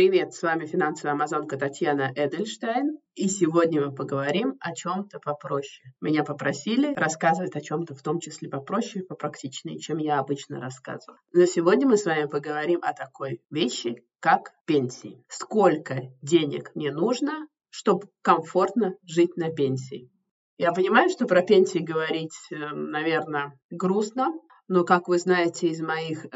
Привет, 0.00 0.32
с 0.32 0.42
вами 0.42 0.64
финансовая 0.64 1.12
амазонка 1.12 1.58
Татьяна 1.58 2.10
Эдельштейн. 2.16 2.96
И 3.16 3.28
сегодня 3.28 3.82
мы 3.84 3.94
поговорим 3.94 4.56
о 4.58 4.74
чем-то 4.74 5.18
попроще. 5.18 5.92
Меня 6.00 6.24
попросили 6.24 6.94
рассказывать 6.94 7.54
о 7.54 7.60
чем-то 7.60 7.94
в 7.94 8.00
том 8.00 8.18
числе 8.18 8.48
попроще, 8.48 9.04
попрактичнее, 9.04 9.78
чем 9.78 9.98
я 9.98 10.18
обычно 10.18 10.58
рассказываю. 10.58 11.20
Но 11.34 11.44
сегодня 11.44 11.86
мы 11.86 11.98
с 11.98 12.06
вами 12.06 12.24
поговорим 12.24 12.80
о 12.82 12.94
такой 12.94 13.42
вещи, 13.50 14.02
как 14.20 14.52
пенсии. 14.64 15.22
Сколько 15.28 16.04
денег 16.22 16.74
мне 16.74 16.90
нужно, 16.92 17.46
чтобы 17.68 18.08
комфортно 18.22 18.94
жить 19.02 19.36
на 19.36 19.52
пенсии? 19.52 20.10
Я 20.56 20.72
понимаю, 20.72 21.10
что 21.10 21.26
про 21.26 21.42
пенсии 21.42 21.80
говорить, 21.80 22.38
э, 22.50 22.56
наверное, 22.56 23.52
грустно, 23.68 24.32
но, 24.66 24.84
как 24.84 25.08
вы 25.08 25.18
знаете 25.18 25.68
из 25.68 25.82
моих 25.82 26.24
э, 26.24 26.28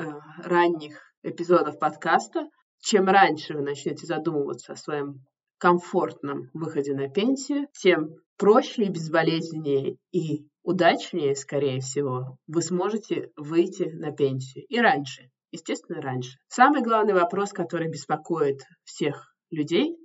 ранних 0.42 1.00
эпизодов 1.22 1.78
подкаста, 1.78 2.50
чем 2.84 3.06
раньше 3.06 3.54
вы 3.54 3.62
начнете 3.62 4.06
задумываться 4.06 4.74
о 4.74 4.76
своем 4.76 5.24
комфортном 5.56 6.50
выходе 6.52 6.94
на 6.94 7.08
пенсию, 7.08 7.66
тем 7.72 8.16
проще 8.36 8.84
и 8.84 8.90
безболезненнее 8.90 9.96
и 10.12 10.46
удачнее, 10.62 11.34
скорее 11.34 11.80
всего, 11.80 12.36
вы 12.46 12.60
сможете 12.60 13.30
выйти 13.36 13.84
на 13.84 14.12
пенсию. 14.12 14.66
И 14.68 14.78
раньше, 14.78 15.30
естественно, 15.50 16.02
раньше. 16.02 16.36
Самый 16.48 16.82
главный 16.82 17.14
вопрос, 17.14 17.52
который 17.52 17.88
беспокоит 17.90 18.60
всех 18.84 19.34
людей, 19.50 19.96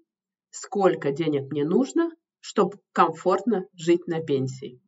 сколько 0.50 1.12
денег 1.12 1.52
мне 1.52 1.66
нужно, 1.66 2.10
чтобы 2.40 2.78
комфортно 2.94 3.66
жить 3.74 4.08
на 4.08 4.22
пенсии. 4.22 4.80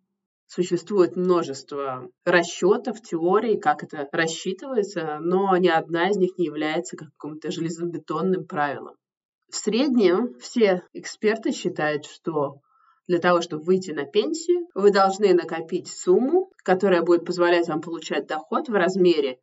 Существует 0.53 1.15
множество 1.15 2.09
расчетов, 2.25 3.01
теорий, 3.01 3.57
как 3.57 3.83
это 3.83 4.09
рассчитывается, 4.11 5.19
но 5.21 5.55
ни 5.55 5.69
одна 5.69 6.09
из 6.09 6.17
них 6.17 6.37
не 6.37 6.47
является 6.47 6.97
каким-то 6.97 7.51
железобетонным 7.51 8.45
правилом. 8.45 8.97
В 9.49 9.55
среднем 9.55 10.37
все 10.41 10.83
эксперты 10.91 11.53
считают, 11.53 12.05
что 12.05 12.57
для 13.07 13.19
того, 13.19 13.39
чтобы 13.39 13.63
выйти 13.63 13.91
на 13.91 14.03
пенсию, 14.03 14.67
вы 14.75 14.91
должны 14.91 15.33
накопить 15.33 15.87
сумму, 15.87 16.51
которая 16.65 17.01
будет 17.01 17.23
позволять 17.23 17.69
вам 17.69 17.79
получать 17.79 18.27
доход 18.27 18.67
в 18.67 18.73
размере 18.73 19.39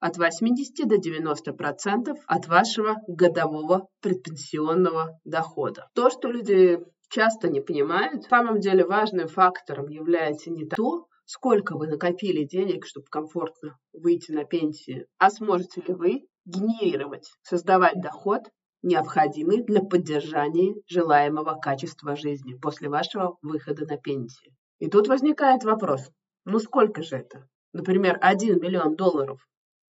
от 0.00 0.16
80 0.16 0.88
до 0.88 0.98
90 0.98 1.52
процентов 1.52 2.18
от 2.26 2.48
вашего 2.48 2.96
годового 3.06 3.86
предпенсионного 4.00 5.20
дохода. 5.24 5.88
То, 5.94 6.10
что 6.10 6.32
люди 6.32 6.80
часто 7.08 7.48
не 7.48 7.60
понимают. 7.60 8.14
На 8.14 8.28
самом 8.28 8.60
деле 8.60 8.84
важным 8.84 9.28
фактором 9.28 9.88
является 9.88 10.50
не 10.50 10.66
то, 10.66 11.06
сколько 11.24 11.76
вы 11.76 11.86
накопили 11.86 12.44
денег, 12.44 12.86
чтобы 12.86 13.06
комфортно 13.10 13.78
выйти 13.92 14.32
на 14.32 14.44
пенсию, 14.44 15.06
а 15.18 15.30
сможете 15.30 15.82
ли 15.86 15.94
вы 15.94 16.26
генерировать, 16.44 17.30
создавать 17.42 18.00
доход, 18.00 18.42
необходимый 18.82 19.62
для 19.62 19.82
поддержания 19.82 20.74
желаемого 20.86 21.58
качества 21.60 22.16
жизни 22.16 22.54
после 22.54 22.88
вашего 22.88 23.36
выхода 23.42 23.84
на 23.86 23.98
пенсию. 23.98 24.54
И 24.78 24.88
тут 24.88 25.08
возникает 25.08 25.64
вопрос, 25.64 26.10
ну 26.44 26.58
сколько 26.58 27.02
же 27.02 27.16
это? 27.16 27.46
Например, 27.72 28.18
1 28.20 28.60
миллион 28.60 28.96
долларов 28.96 29.46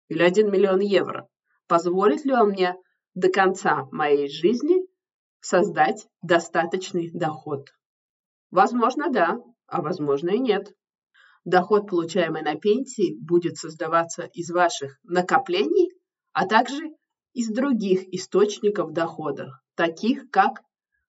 или 0.09 0.23
1 0.23 0.51
миллион 0.51 0.81
евро. 0.81 1.27
Позволит 1.67 2.25
ли 2.25 2.33
он 2.33 2.51
мне 2.51 2.77
до 3.15 3.29
конца 3.31 3.89
моей 3.91 4.29
жизни 4.29 4.84
создать 5.45 6.07
достаточный 6.23 7.11
доход? 7.13 7.69
Возможно, 8.51 9.11
да, 9.11 9.39
а 9.67 9.83
возможно 9.83 10.31
и 10.31 10.39
нет. 10.39 10.73
Доход, 11.45 11.89
получаемый 11.89 12.43
на 12.43 12.55
пенсии, 12.55 13.19
будет 13.21 13.57
создаваться 13.57 14.25
из 14.33 14.51
ваших 14.51 14.99
накоплений, 15.03 15.93
а 16.33 16.47
также 16.47 16.83
из 17.35 17.49
других 17.49 18.09
источников 18.15 18.93
дохода, 18.93 19.61
таких 19.75 20.31
как 20.31 20.63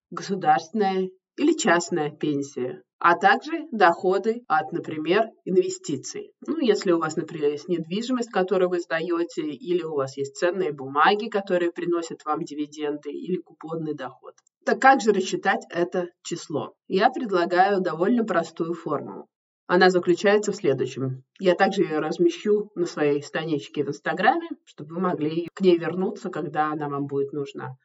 государственная 0.09 1.09
или 1.38 1.53
частная 1.53 2.12
пенсия, 2.12 2.81
а 3.00 3.16
также 3.18 3.68
доходы 3.72 4.44
от, 4.47 4.72
например, 4.72 5.28
инвестиций. 5.44 6.31
Ну, 6.47 6.59
если 6.59 6.91
у 6.91 7.00
вас, 7.00 7.16
например, 7.16 7.51
есть 7.51 7.68
недвижимость, 7.68 8.31
которую 8.31 8.69
вы 8.69 8.79
сдаете, 8.79 9.44
или 9.44 9.84
у 9.84 9.96
вас 9.96 10.18
есть 10.18 10.35
ценные 10.38 10.72
бумаги, 10.72 11.28
которые 11.28 11.72
приносят 11.72 12.23
вам 12.25 12.44
дивиденды 12.44 13.12
или 13.12 13.38
купонный 13.38 13.94
доход. 13.94 14.34
Так 14.66 14.81
как 14.81 15.01
же 15.01 15.12
рассчитать 15.12 15.63
это 15.69 16.09
число? 16.23 16.73
Я 16.88 17.09
предлагаю 17.09 17.81
довольно 17.81 18.23
простую 18.23 18.73
формулу. 18.73 19.28
Она 19.67 19.90
заключается 19.90 20.52
в 20.52 20.56
следующем. 20.56 21.23
Я 21.40 21.56
также 21.56 21.81
ее 21.81 22.00
размещу 22.00 22.72
на 22.75 22.85
своей 22.85 23.22
страничке 23.22 23.84
в 23.84 23.90
Инстаграме, 23.90 24.47
чтобы 24.63 24.96
вы 24.96 25.02
могли 25.02 25.47
к 25.53 25.62
ней 25.62 25.78
вернуться, 25.78 26.29
когда 26.29 26.72
она 26.72 26.88
вам 26.88 27.07
будет 27.07 27.34
нужна. 27.34 27.75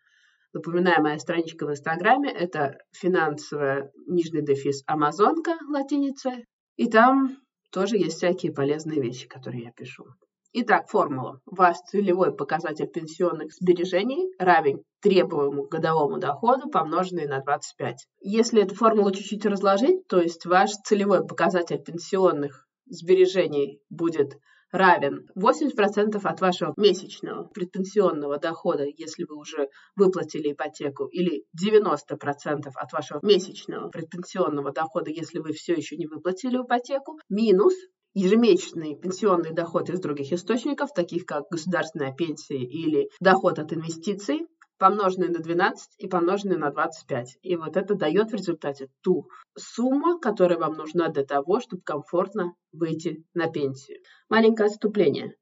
Напоминаю, 0.53 1.03
моя 1.03 1.19
страничка 1.19 1.65
в 1.65 1.71
Инстаграме– 1.71 2.31
это 2.33 2.79
финансовая 2.93 3.93
нижний 4.09 4.43
дефис 4.43 4.83
Амазонка 4.87 5.57
латиница. 5.69 6.33
И 6.77 6.91
там 6.91 7.37
тоже 7.71 7.97
есть 7.97 8.17
всякие 8.17 8.53
полезные 8.53 9.01
вещи, 9.01 9.29
которые 9.29 9.65
я 9.65 9.73
пишу. 9.73 10.07
Итак, 10.53 10.89
формула. 10.89 11.41
Ваш 11.47 11.77
целевой 11.87 12.35
показатель 12.35 12.89
пенсионных 12.89 13.53
сбережений 13.53 14.35
равен 14.41 14.83
требуемому 15.01 15.69
годовому 15.69 16.19
доходу, 16.19 16.69
помноженный 16.69 17.29
на 17.29 17.41
25. 17.41 18.09
Если 18.19 18.61
эту 18.61 18.75
формулу 18.75 19.13
чуть-чуть 19.13 19.47
разложить, 19.47 20.09
то 20.09 20.21
есть 20.21 20.47
ваш 20.47 20.73
целевой 20.85 21.25
показатель 21.25 21.79
пенсионных 21.79 22.67
сбережений 22.87 23.81
будет 23.89 24.37
равен 24.73 25.29
80% 25.37 26.21
от 26.23 26.41
вашего 26.41 26.75
месячного 26.77 27.45
предпенсионного 27.45 28.39
дохода, 28.39 28.85
если 28.85 29.25
вы 29.25 29.37
уже 29.37 29.69
выплатили 29.97 30.53
ипотеку, 30.53 31.07
или 31.07 31.45
90% 31.61 32.71
от 32.75 32.93
вашего 32.93 33.21
месячного 33.23 33.89
предпенсионного 33.89 34.73
дохода, 34.73 35.11
если 35.11 35.39
вы 35.39 35.53
все 35.53 35.75
еще 35.75 35.97
не 35.97 36.07
выплатили 36.07 36.57
ипотеку, 36.57 37.19
минус 37.29 37.75
ежемесячный 38.15 38.97
пенсионный 38.97 39.53
доход 39.53 39.89
из 39.89 40.01
других 40.01 40.33
источников, 40.33 40.93
таких 40.93 41.25
как 41.27 41.45
государственная 41.51 42.13
пенсия 42.13 42.59
или 42.59 43.09
доход 43.21 43.59
от 43.59 43.73
инвестиций, 43.73 44.47
помноженный 44.81 45.29
на 45.29 45.39
12 45.41 45.97
и 45.99 46.09
помноженный 46.09 46.57
на 46.57 46.71
25. 46.71 47.39
И 47.43 47.55
вот 47.55 47.77
это 47.77 47.95
дает 47.95 48.31
в 48.31 48.35
результате 48.35 48.89
ту 49.03 49.29
сумму, 49.57 50.19
которая 50.19 50.59
вам 50.59 50.73
нужна 50.73 51.09
для 51.09 51.25
того, 51.25 51.61
чтобы 51.61 51.83
комфортно 51.83 52.55
выйти 52.73 53.23
на 53.35 53.47
пенсию. 53.47 53.99
Маленькое 54.31 54.69
отступление. 54.69 55.37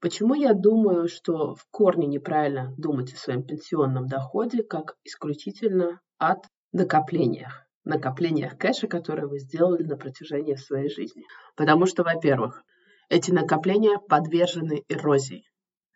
Почему 0.00 0.34
я 0.34 0.54
думаю, 0.54 1.08
что 1.08 1.56
в 1.56 1.66
корне 1.72 2.06
неправильно 2.06 2.72
думать 2.78 3.12
о 3.12 3.16
своем 3.16 3.42
пенсионном 3.42 4.06
доходе 4.06 4.62
как 4.62 4.96
исключительно 5.02 6.00
от 6.18 6.46
накоплениях? 6.72 7.66
Накоплениях 7.84 8.56
кэша, 8.56 8.86
которые 8.86 9.26
вы 9.26 9.40
сделали 9.40 9.82
на 9.82 9.96
протяжении 9.96 10.54
своей 10.54 10.88
жизни. 10.88 11.24
Потому 11.56 11.86
что, 11.86 12.04
во-первых, 12.04 12.62
эти 13.08 13.32
накопления 13.32 13.98
подвержены 13.98 14.84
эрозии. 14.88 15.44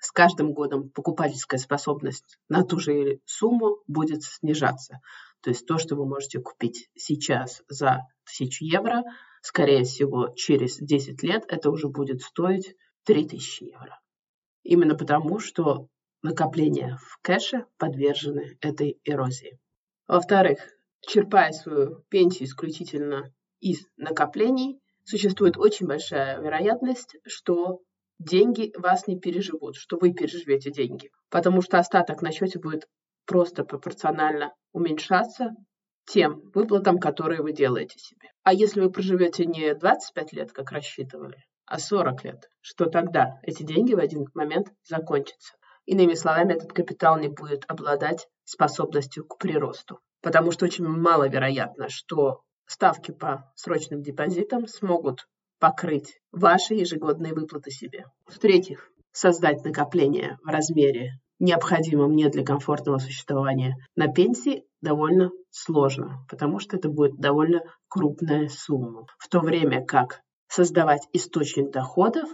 С 0.01 0.13
каждым 0.13 0.53
годом 0.53 0.91
покупательская 0.91 1.59
способность 1.59 2.39
на 2.49 2.63
ту 2.63 2.79
же 2.79 3.21
сумму 3.25 3.83
будет 3.89 4.23
снижаться. 4.23 5.01
То 5.43 5.51
есть 5.51 5.67
то, 5.67 5.79
что 5.79 5.97
вы 5.97 6.07
можете 6.07 6.41
купить 6.41 6.89
сейчас 6.95 7.63
за 7.69 8.07
1000 8.25 8.65
евро, 8.65 9.03
скорее 9.43 9.85
всего, 9.85 10.29
через 10.35 10.79
10 10.79 11.23
лет 11.23 11.45
это 11.49 11.71
уже 11.71 11.89
будет 11.89 12.23
стоить 12.23 12.77
3000 13.05 13.65
евро. 13.65 14.01
Именно 14.63 14.95
потому, 14.95 15.41
что 15.41 15.89
накопления 16.23 16.99
в 17.01 17.19
кэше 17.23 17.67
подвержены 17.77 18.57
этой 18.61 19.01
эрозии. 19.05 19.59
Во-вторых, 20.07 20.59
черпая 21.01 21.53
свою 21.53 22.05
пенсию 22.09 22.49
исключительно 22.49 23.33
из 23.61 23.87
накоплений, 23.97 24.81
существует 25.05 25.57
очень 25.57 25.87
большая 25.87 26.41
вероятность, 26.41 27.17
что 27.27 27.81
деньги 28.19 28.73
вас 28.76 29.06
не 29.06 29.19
переживут, 29.19 29.76
что 29.76 29.97
вы 29.99 30.12
переживете 30.12 30.70
деньги. 30.70 31.11
Потому 31.31 31.62
что 31.62 31.79
остаток 31.79 32.23
на 32.23 32.32
счете 32.32 32.59
будет 32.59 32.87
просто 33.26 33.65
пропорционально 33.65 34.55
уменьшаться 34.73 35.55
тем 36.06 36.41
выплатам, 36.55 36.99
которые 36.99 37.43
вы 37.43 37.53
делаете 37.53 37.99
себе. 37.99 38.31
А 38.43 38.53
если 38.53 38.81
вы 38.81 38.91
проживете 38.91 39.44
не 39.44 39.75
25 39.75 40.32
лет, 40.32 40.53
как 40.53 40.73
рассчитывали, 40.73 41.44
а 41.67 41.79
40 41.79 42.25
лет, 42.25 42.49
что 42.62 42.87
тогда 42.87 43.38
эти 43.43 43.62
деньги 43.62 43.93
в 43.93 43.99
один 43.99 44.26
момент 44.35 44.69
закончатся. 44.85 45.55
Иными 45.85 46.15
словами, 46.15 46.55
этот 46.55 46.73
капитал 46.73 47.19
не 47.19 47.29
будет 47.29 47.65
обладать 47.69 48.26
способностью 48.44 49.26
к 49.26 49.38
приросту. 49.38 50.00
Потому 50.23 50.50
что 50.50 50.65
очень 50.65 50.87
маловероятно, 50.87 51.88
что 51.88 52.43
ставки 52.67 53.11
по 53.11 53.53
срочным 53.55 54.03
депозитам 54.03 54.67
смогут 54.67 55.26
покрыть 55.58 56.20
ваши 56.32 56.75
ежегодные 56.75 57.34
выплаты 57.34 57.70
себе. 57.70 58.05
В-третьих, 58.26 58.90
создать 59.12 59.64
накопление 59.64 60.38
в 60.44 60.49
размере, 60.49 61.20
необходимом 61.38 62.12
мне 62.12 62.28
для 62.28 62.44
комфортного 62.44 62.99
существования 62.99 63.76
на 63.96 64.08
пенсии, 64.08 64.64
довольно 64.81 65.31
сложно, 65.50 66.25
потому 66.28 66.58
что 66.58 66.76
это 66.76 66.88
будет 66.88 67.19
довольно 67.19 67.62
крупная 67.88 68.49
сумма. 68.49 69.06
В 69.19 69.28
то 69.28 69.40
время 69.40 69.84
как 69.84 70.20
создавать 70.49 71.06
источник 71.12 71.70
доходов, 71.70 72.28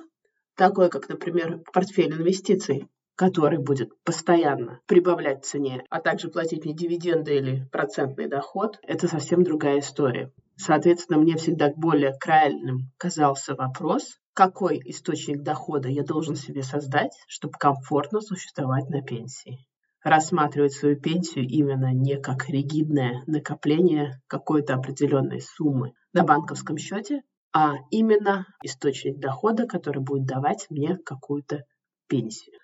такой 0.57 0.89
как, 0.89 1.09
например, 1.09 1.61
портфель 1.73 2.13
инвестиций, 2.13 2.89
который 3.17 3.59
будет 3.59 3.91
постоянно 4.05 4.81
прибавлять 4.87 5.45
цене, 5.45 5.85
а 5.91 6.01
также 6.01 6.29
платить 6.29 6.65
мне 6.65 6.75
дивиденды 6.75 7.37
или 7.37 7.69
процентный 7.71 8.27
доход, 8.29 8.79
это 8.83 9.09
совсем 9.09 9.45
другая 9.45 9.79
история. 9.81 10.33
Соответственно, 10.57 11.19
мне 11.19 11.37
всегда 11.37 11.73
более 11.75 12.15
правильным 12.21 12.93
казался 12.97 13.55
вопрос, 13.55 14.19
какой 14.35 14.81
источник 14.85 15.43
дохода 15.43 15.89
я 15.89 16.03
должен 16.03 16.35
себе 16.35 16.63
создать, 16.63 17.13
чтобы 17.29 17.55
комфортно 17.59 18.21
существовать 18.21 18.89
на 18.89 19.03
пенсии. 19.03 19.59
Рассматривать 20.03 20.73
свою 20.73 21.01
пенсию 21.01 21.47
именно 21.47 21.93
не 21.95 22.21
как 22.21 22.49
ригидное 22.49 23.23
накопление 23.27 24.21
какой-то 24.27 24.75
определенной 24.75 25.41
суммы 25.41 25.93
на 26.13 26.25
банковском 26.25 26.77
счете, 26.77 27.23
а 27.53 27.75
именно 27.91 28.47
источник 28.63 29.19
дохода, 29.19 29.67
который 29.67 30.03
будет 30.03 30.27
давать 30.27 30.67
мне 30.69 30.99
какую-то 30.99 31.63
пенсию. 32.09 32.59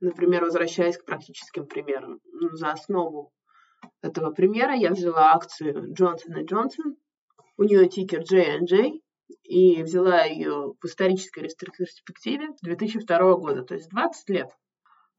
Например, 0.00 0.44
возвращаясь 0.44 0.96
к 0.96 1.04
практическим 1.04 1.66
примерам. 1.66 2.20
Ну, 2.32 2.50
за 2.56 2.70
основу 2.72 3.32
этого 4.02 4.30
примера 4.30 4.74
я 4.74 4.90
взяла 4.90 5.32
акцию 5.32 5.92
Johnson 5.92 6.44
Johnson, 6.48 6.96
у 7.56 7.64
нее 7.64 7.88
тикер 7.88 8.22
J&J, 8.22 9.00
и 9.42 9.82
взяла 9.82 10.22
ее 10.24 10.74
в 10.80 10.84
исторической 10.84 11.40
ретроспективе 11.40 12.48
2002 12.62 13.34
года, 13.34 13.62
то 13.62 13.74
есть 13.74 13.88
20 13.90 14.28
лет. 14.30 14.50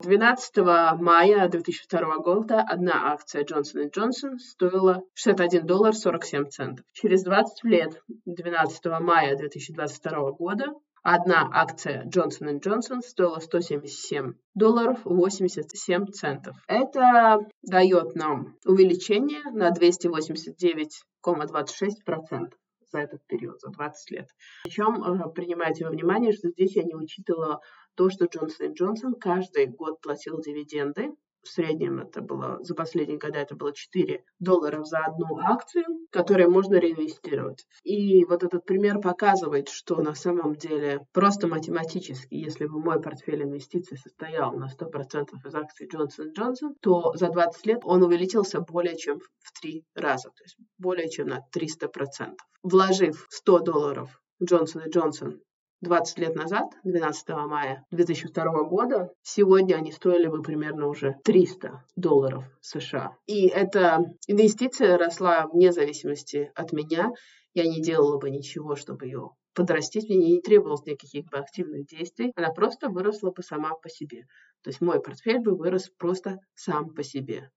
12 0.01 0.57
мая 1.01 1.49
2002 1.49 2.17
года 2.19 2.61
одна 2.61 3.11
акция 3.11 3.43
Johnson 3.43 3.91
Johnson 3.93 4.37
стоила 4.37 5.03
61 5.13 5.65
доллар 5.65 5.93
47 5.93 6.49
центов. 6.49 6.85
Через 6.93 7.23
20 7.23 7.63
лет, 7.65 8.01
12 8.25 8.85
мая 9.01 9.35
2022 9.35 10.31
года, 10.31 10.67
одна 11.03 11.47
акция 11.51 12.05
Johnson 12.05 12.59
Johnson 12.59 13.01
стоила 13.01 13.39
177 13.39 14.33
долларов 14.55 14.99
87 15.05 16.07
центов. 16.07 16.57
Это 16.67 17.39
дает 17.61 18.15
нам 18.15 18.55
увеличение 18.65 19.43
на 19.51 19.69
289,26% 19.71 22.53
за 22.91 22.99
этот 22.99 23.25
период, 23.27 23.61
за 23.61 23.69
20 23.69 24.11
лет. 24.11 24.27
Причем 24.63 25.03
э, 25.03 25.29
принимайте 25.33 25.85
во 25.85 25.91
внимание, 25.91 26.33
что 26.33 26.49
здесь 26.49 26.75
я 26.75 26.83
не 26.83 26.95
учитывала 26.95 27.61
то, 27.95 28.09
что 28.09 28.25
Джонсон 28.25 28.73
Джонсон 28.73 29.15
каждый 29.15 29.67
год 29.67 30.01
платил 30.01 30.41
дивиденды 30.41 31.13
в 31.43 31.47
среднем 31.47 31.99
это 31.99 32.21
было, 32.21 32.57
за 32.61 32.75
последние 32.75 33.17
годы 33.17 33.39
это 33.39 33.55
было 33.55 33.73
4 33.73 34.23
доллара 34.39 34.83
за 34.83 34.99
одну 34.99 35.39
акцию, 35.39 35.85
которые 36.11 36.47
можно 36.47 36.75
реинвестировать. 36.75 37.65
И 37.83 38.25
вот 38.25 38.43
этот 38.43 38.65
пример 38.65 38.99
показывает, 38.99 39.69
что 39.69 40.01
на 40.01 40.15
самом 40.15 40.55
деле 40.55 41.05
просто 41.13 41.47
математически, 41.47 42.35
если 42.35 42.65
бы 42.65 42.79
мой 42.79 43.01
портфель 43.01 43.43
инвестиций 43.43 43.97
состоял 43.97 44.53
на 44.53 44.65
100% 44.65 45.27
из 45.45 45.55
акций 45.55 45.87
Johnson 45.87 46.33
Johnson, 46.37 46.73
то 46.81 47.13
за 47.15 47.29
20 47.29 47.65
лет 47.65 47.79
он 47.83 48.03
увеличился 48.03 48.61
более 48.61 48.97
чем 48.97 49.19
в 49.39 49.59
3 49.61 49.83
раза, 49.95 50.29
то 50.29 50.43
есть 50.43 50.57
более 50.77 51.09
чем 51.09 51.27
на 51.27 51.41
300%. 51.55 52.35
Вложив 52.63 53.27
100 53.29 53.59
долларов 53.59 54.21
Johnson 54.43 54.83
Johnson 54.93 55.39
20 55.81 56.19
лет 56.19 56.35
назад, 56.35 56.65
12 56.83 57.29
мая 57.29 57.85
2002 57.91 58.63
года, 58.63 59.11
сегодня 59.21 59.75
они 59.75 59.91
стоили 59.91 60.27
бы 60.27 60.41
примерно 60.41 60.87
уже 60.87 61.15
300 61.23 61.85
долларов 61.95 62.43
США. 62.61 63.15
И 63.27 63.47
эта 63.47 64.03
инвестиция 64.27 64.97
росла 64.97 65.47
вне 65.47 65.71
зависимости 65.71 66.51
от 66.55 66.73
меня. 66.73 67.11
Я 67.53 67.65
не 67.65 67.81
делала 67.81 68.17
бы 68.17 68.29
ничего, 68.29 68.75
чтобы 68.75 69.05
ее 69.05 69.31
подрастить. 69.53 70.09
Мне 70.09 70.17
не 70.17 70.41
требовалось 70.41 70.85
никаких 70.85 71.25
бы 71.25 71.37
активных 71.37 71.85
действий. 71.85 72.33
Она 72.35 72.51
просто 72.51 72.89
выросла 72.89 73.31
бы 73.31 73.41
сама 73.41 73.73
по 73.75 73.89
себе. 73.89 74.25
То 74.63 74.69
есть 74.69 74.81
мой 74.81 75.01
портфель 75.01 75.39
бы 75.39 75.55
вырос 75.55 75.89
просто 75.97 76.39
сам 76.55 76.93
по 76.93 77.03
себе. 77.03 77.49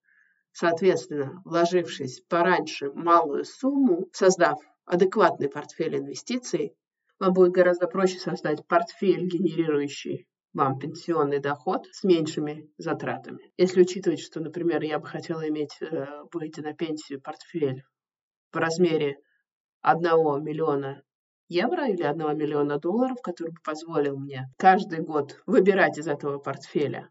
Соответственно, 0.53 1.43
вложившись 1.45 2.21
пораньше 2.29 2.93
малую 2.93 3.45
сумму, 3.45 4.09
создав 4.13 4.61
адекватный 4.85 5.49
портфель 5.49 5.97
инвестиций, 5.97 6.75
вам 7.23 7.35
будет 7.35 7.53
гораздо 7.53 7.87
проще 7.87 8.19
создать 8.19 8.67
портфель, 8.67 9.29
генерирующий 9.29 10.27
вам 10.53 10.81
пенсионный 10.81 11.39
доход 11.39 11.87
с 11.93 12.03
меньшими 12.03 12.69
затратами. 12.79 13.53
Если 13.57 13.81
учитывать, 13.81 14.19
что, 14.19 14.41
например, 14.41 14.83
я 14.83 14.99
бы 14.99 15.07
хотела 15.07 15.49
иметь, 15.49 15.77
э, 15.81 16.07
выйти 16.33 16.59
на 16.59 16.75
пенсию 16.75 17.23
портфель 17.23 17.85
в 18.53 18.57
размере 18.57 19.19
1 19.83 20.43
миллиона 20.43 21.03
евро 21.49 21.89
или 21.89 22.03
1 22.03 22.37
миллиона 22.37 22.81
долларов, 22.81 23.19
который 23.23 23.53
бы 23.53 23.61
позволил 23.65 24.19
мне 24.19 24.49
каждый 24.59 24.99
год 24.99 25.41
выбирать 25.47 25.99
из 25.99 26.09
этого 26.09 26.39
портфеля 26.39 27.09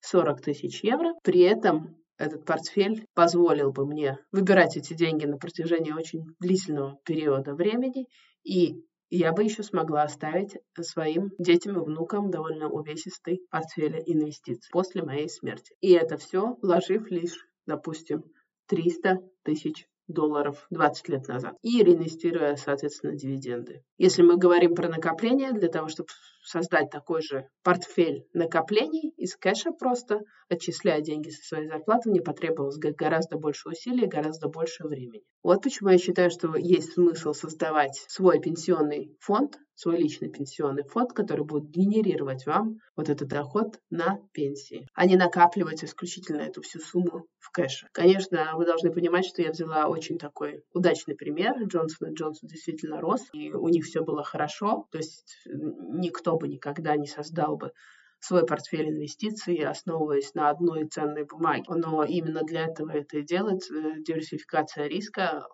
40 0.00 0.40
тысяч 0.40 0.82
евро, 0.82 1.12
при 1.22 1.40
этом 1.40 1.98
этот 2.16 2.46
портфель 2.46 3.06
позволил 3.12 3.72
бы 3.72 3.86
мне 3.86 4.18
выбирать 4.32 4.78
эти 4.78 4.94
деньги 4.94 5.26
на 5.26 5.36
протяжении 5.36 5.92
очень 5.92 6.24
длительного 6.38 6.98
периода 7.04 7.54
времени 7.54 8.06
и 8.42 8.82
я 9.16 9.32
бы 9.32 9.42
еще 9.42 9.62
смогла 9.62 10.02
оставить 10.02 10.56
своим 10.80 11.32
детям 11.38 11.76
и 11.76 11.84
внукам 11.84 12.30
довольно 12.30 12.68
увесистый 12.68 13.42
портфель 13.50 14.02
инвестиций 14.06 14.70
после 14.70 15.02
моей 15.02 15.28
смерти. 15.28 15.74
И 15.80 15.90
это 15.92 16.16
все 16.16 16.56
вложив 16.62 17.10
лишь, 17.10 17.46
допустим, 17.66 18.24
300 18.66 19.18
тысяч 19.42 19.86
долларов 20.06 20.66
20 20.70 21.08
лет 21.08 21.28
назад 21.28 21.56
и 21.62 21.82
реинвестируя, 21.82 22.56
соответственно, 22.56 23.14
дивиденды. 23.14 23.82
Если 23.98 24.22
мы 24.22 24.36
говорим 24.36 24.74
про 24.74 24.88
накопление, 24.88 25.52
для 25.52 25.68
того, 25.68 25.88
чтобы 25.88 26.08
создать 26.50 26.90
такой 26.90 27.22
же 27.22 27.48
портфель 27.62 28.26
накоплений 28.32 29.10
из 29.16 29.36
кэша 29.36 29.70
просто, 29.72 30.20
отчисляя 30.48 31.00
деньги 31.00 31.30
со 31.30 31.42
своей 31.42 31.68
зарплаты, 31.68 32.10
мне 32.10 32.20
потребовалось 32.20 32.78
гораздо 32.78 33.38
больше 33.38 33.68
усилий, 33.68 34.06
гораздо 34.06 34.48
больше 34.48 34.84
времени. 34.86 35.22
Вот 35.42 35.62
почему 35.62 35.90
я 35.90 35.98
считаю, 35.98 36.30
что 36.30 36.56
есть 36.56 36.94
смысл 36.94 37.32
создавать 37.32 38.04
свой 38.08 38.40
пенсионный 38.40 39.16
фонд, 39.20 39.58
свой 39.74 39.96
личный 39.96 40.28
пенсионный 40.28 40.82
фонд, 40.82 41.12
который 41.14 41.44
будет 41.46 41.70
генерировать 41.70 42.44
вам 42.44 42.80
вот 42.96 43.08
этот 43.08 43.28
доход 43.28 43.78
на 43.88 44.18
пенсии, 44.32 44.86
а 44.92 45.06
не 45.06 45.16
накапливать 45.16 45.82
исключительно 45.82 46.42
эту 46.42 46.60
всю 46.60 46.80
сумму 46.80 47.24
в 47.38 47.50
кэше. 47.50 47.86
Конечно, 47.92 48.52
вы 48.56 48.66
должны 48.66 48.92
понимать, 48.92 49.24
что 49.24 49.40
я 49.40 49.52
взяла 49.52 49.88
очень 49.88 50.18
такой 50.18 50.62
удачный 50.74 51.16
пример. 51.16 51.54
Джонсон 51.64 52.10
и 52.10 52.14
Джонсон 52.14 52.48
действительно 52.48 53.00
рос, 53.00 53.22
и 53.32 53.52
у 53.52 53.68
них 53.68 53.86
все 53.86 54.02
было 54.02 54.22
хорошо. 54.22 54.86
То 54.90 54.98
есть 54.98 55.46
никто 55.46 56.36
бы 56.40 56.48
никогда 56.48 56.96
не 56.96 57.06
создал 57.06 57.56
бы 57.56 57.72
свой 58.18 58.44
портфель 58.44 58.90
инвестиций, 58.90 59.56
основываясь 59.64 60.34
на 60.34 60.50
одной 60.50 60.88
ценной 60.88 61.24
бумаге. 61.24 61.64
Но 61.68 62.04
именно 62.04 62.42
для 62.42 62.66
этого 62.66 62.90
это 62.90 63.18
и 63.18 63.22
делается. 63.22 63.72
Диверсификация 64.04 64.88
риска 64.88 65.46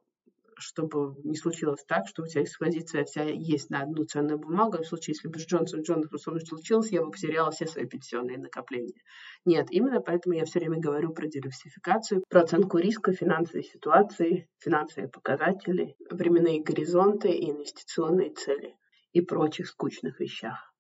чтобы 0.59 1.17
не 1.23 1.37
случилось 1.37 1.85
так, 1.87 2.09
что 2.09 2.23
у 2.23 2.27
тебя 2.27 2.43
экспозиция 2.43 3.05
вся 3.05 3.25
есть 3.25 3.71
на 3.71 3.83
одну 3.83 4.05
ценную 4.05 4.39
бумагу. 4.39 4.79
В 4.79 4.87
случае, 4.87 5.15
если 5.15 5.29
бы 5.29 5.39
с 5.39 5.47
Джонсон 5.47 5.83
Джонсоном 5.83 6.19
со 6.19 6.31
мной 6.31 6.45
случилось, 6.45 6.91
я 6.91 7.03
бы 7.03 7.11
потеряла 7.11 7.51
все 7.51 7.67
свои 7.67 7.87
пенсионные 7.87 8.39
накопления. 8.39 9.01
Нет, 9.45 9.67
именно 9.71 10.01
поэтому 10.01 10.35
я 10.35 10.45
все 10.45 10.59
время 10.59 10.81
говорю 10.81 11.13
про 11.13 11.27
диверсификацию, 11.27 12.25
про 12.29 12.43
оценку 12.43 12.79
риска, 12.79 13.13
финансовой 13.13 13.65
ситуации, 13.65 14.49
финансовые 14.59 15.11
показатели, 15.11 15.95
временные 16.11 16.63
горизонты 16.63 17.29
и 17.31 17.51
инвестиционные 17.51 18.31
цели 18.31 18.77
и 19.13 19.21
прочих 19.21 19.69
скучных 19.69 20.21
вещах. 20.21 20.73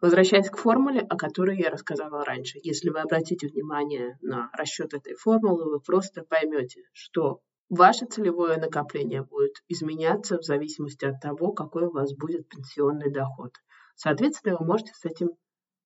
Возвращаясь 0.00 0.50
к 0.50 0.58
формуле, 0.58 1.00
о 1.00 1.16
которой 1.16 1.58
я 1.58 1.70
рассказала 1.70 2.24
раньше, 2.24 2.58
если 2.62 2.90
вы 2.90 3.00
обратите 3.00 3.48
внимание 3.48 4.18
на 4.20 4.50
расчет 4.52 4.92
этой 4.94 5.14
формулы, 5.14 5.70
вы 5.70 5.80
просто 5.80 6.22
поймете, 6.22 6.82
что 6.92 7.40
Ваше 7.68 8.06
целевое 8.06 8.58
накопление 8.58 9.24
будет 9.24 9.56
изменяться 9.66 10.38
в 10.38 10.44
зависимости 10.44 11.04
от 11.04 11.20
того, 11.20 11.52
какой 11.52 11.86
у 11.86 11.90
вас 11.90 12.14
будет 12.14 12.48
пенсионный 12.48 13.10
доход. 13.10 13.54
Соответственно, 13.96 14.56
вы 14.58 14.66
можете 14.66 14.92
с 14.94 15.04
этим 15.04 15.30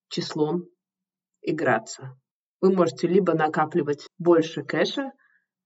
числом 0.09 0.65
играться. 1.41 2.19
Вы 2.61 2.75
можете 2.75 3.07
либо 3.07 3.33
накапливать 3.33 4.07
больше 4.19 4.63
кэша, 4.63 5.13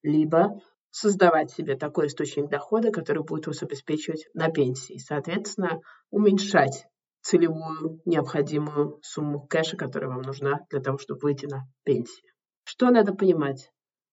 либо 0.03 0.61
создавать 0.91 1.51
себе 1.51 1.77
такой 1.77 2.07
источник 2.07 2.49
дохода, 2.49 2.93
который 2.93 3.25
будет 3.25 3.49
вас 3.49 3.65
обеспечивать 3.65 4.29
на 4.35 4.51
пенсии. 4.51 4.99
Соответственно, 4.99 5.81
уменьшать 6.11 6.87
целевую 7.25 8.03
необходимую 8.05 9.01
сумму 9.03 9.47
кэша, 9.47 9.77
которая 9.79 10.11
вам 10.11 10.23
нужна 10.23 10.61
для 10.69 10.81
того, 10.81 10.99
чтобы 10.99 11.21
выйти 11.23 11.47
на 11.47 11.67
пенсию. 11.83 12.31
Что 12.65 12.91
надо 12.91 13.15
понимать? 13.15 13.71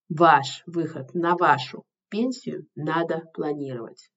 Ваш 0.09 0.63
выход 0.65 1.13
на 1.13 1.35
вашу 1.35 1.83
пенсию 2.09 2.67
надо 2.75 3.23
планировать. 3.33 4.09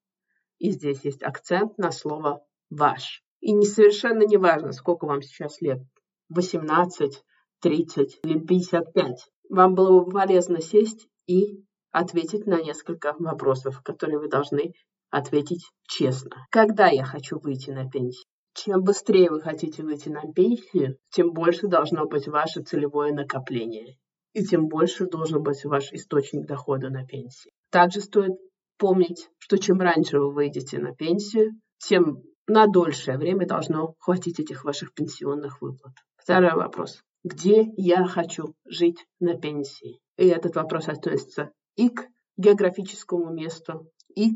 И 0.58 0.70
здесь 0.70 1.04
есть 1.04 1.24
акцент 1.24 1.76
на 1.76 1.90
слово 1.90 2.44
«ваш». 2.70 3.22
И 3.40 3.52
не 3.52 3.66
совершенно 3.66 4.22
не 4.22 4.36
важно, 4.36 4.72
сколько 4.72 5.06
вам 5.06 5.22
сейчас 5.22 5.60
лет, 5.60 5.82
18, 6.28 7.22
30 7.60 8.20
или 8.22 8.38
55. 8.38 9.28
Вам 9.50 9.74
было 9.74 10.04
бы 10.04 10.10
полезно 10.12 10.60
сесть 10.60 11.08
и 11.26 11.64
ответить 11.90 12.46
на 12.46 12.62
несколько 12.62 13.14
вопросов, 13.18 13.82
которые 13.82 14.18
вы 14.18 14.28
должны 14.28 14.72
ответить 15.10 15.68
честно. 15.88 16.46
Когда 16.50 16.86
я 16.86 17.04
хочу 17.04 17.38
выйти 17.38 17.70
на 17.70 17.90
пенсию? 17.90 18.24
Чем 18.54 18.82
быстрее 18.82 19.30
вы 19.30 19.40
хотите 19.40 19.82
выйти 19.82 20.08
на 20.08 20.22
пенсию, 20.32 20.96
тем 21.10 21.32
больше 21.32 21.66
должно 21.66 22.06
быть 22.06 22.28
ваше 22.28 22.62
целевое 22.62 23.12
накопление. 23.12 23.96
И 24.32 24.44
тем 24.44 24.68
больше 24.68 25.06
должен 25.06 25.42
быть 25.42 25.64
ваш 25.64 25.92
источник 25.92 26.46
дохода 26.46 26.88
на 26.88 27.04
пенсии. 27.04 27.50
Также 27.70 28.00
стоит 28.00 28.32
помнить, 28.78 29.28
что 29.38 29.58
чем 29.58 29.80
раньше 29.80 30.18
вы 30.18 30.32
выйдете 30.32 30.78
на 30.78 30.94
пенсию, 30.94 31.52
тем 31.78 32.22
на 32.46 32.66
дольшее 32.66 33.18
время 33.18 33.46
должно 33.46 33.94
хватить 33.98 34.40
этих 34.40 34.64
ваших 34.64 34.92
пенсионных 34.94 35.60
выплат. 35.60 35.94
Второй 36.16 36.54
вопрос. 36.54 37.00
Где 37.22 37.66
я 37.76 38.04
хочу 38.06 38.54
жить 38.66 39.04
на 39.18 39.34
пенсии? 39.34 39.98
И 40.16 40.26
этот 40.26 40.56
вопрос 40.56 40.88
относится 40.88 41.50
и 41.76 41.88
к 41.88 42.06
географическому 42.36 43.32
месту, 43.32 43.90
и 44.14 44.32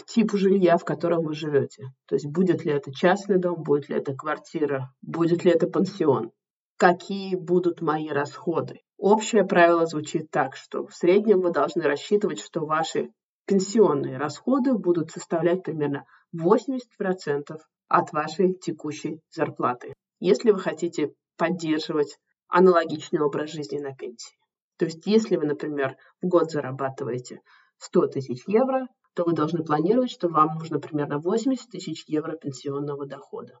к 0.00 0.06
типу 0.06 0.38
жилья, 0.38 0.76
в 0.78 0.84
котором 0.84 1.24
вы 1.24 1.34
живете. 1.34 1.92
То 2.06 2.14
есть 2.14 2.26
будет 2.26 2.64
ли 2.64 2.72
это 2.72 2.92
частный 2.92 3.38
дом, 3.38 3.62
будет 3.62 3.88
ли 3.88 3.96
это 3.96 4.14
квартира, 4.14 4.92
будет 5.02 5.44
ли 5.44 5.52
это 5.52 5.66
пансион. 5.66 6.32
Какие 6.76 7.36
будут 7.36 7.82
мои 7.82 8.08
расходы? 8.08 8.80
Общее 8.96 9.44
правило 9.44 9.84
звучит 9.86 10.30
так, 10.30 10.56
что 10.56 10.86
в 10.86 10.94
среднем 10.94 11.40
вы 11.40 11.52
должны 11.52 11.82
рассчитывать, 11.82 12.40
что 12.40 12.64
ваши 12.64 13.10
пенсионные 13.46 14.16
расходы 14.16 14.74
будут 14.74 15.10
составлять 15.10 15.62
примерно 15.62 16.04
80% 16.34 17.58
от 17.88 18.12
вашей 18.12 18.54
текущей 18.54 19.20
зарплаты, 19.30 19.94
если 20.20 20.52
вы 20.52 20.60
хотите 20.60 21.12
поддерживать 21.36 22.18
аналогичный 22.48 23.20
образ 23.20 23.50
жизни 23.50 23.78
на 23.78 23.94
пенсии. 23.94 24.36
То 24.78 24.86
есть 24.86 25.06
если 25.06 25.36
вы, 25.36 25.46
например, 25.46 25.96
в 26.22 26.26
год 26.26 26.50
зарабатываете 26.50 27.40
100 27.80 28.06
тысяч 28.08 28.42
евро, 28.46 28.86
то 29.14 29.24
вы 29.24 29.32
должны 29.32 29.64
планировать, 29.64 30.10
что 30.10 30.28
вам 30.28 30.58
нужно 30.58 30.78
примерно 30.78 31.18
80 31.18 31.70
тысяч 31.70 32.04
евро 32.06 32.36
пенсионного 32.36 33.06
дохода. 33.06 33.58